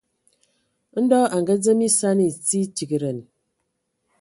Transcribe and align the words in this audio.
Ndɔ 1.03 1.19
a 1.35 1.37
ngadzem 1.41 1.79
esani, 1.87 2.27
sie 2.45 2.65
tigedan. 2.75 3.19